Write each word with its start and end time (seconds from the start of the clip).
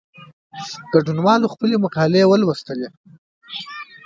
ګډونوالو 0.93 1.51
خپلي 1.53 1.75
مقالې 1.83 2.23
ولوستې. 2.27 2.87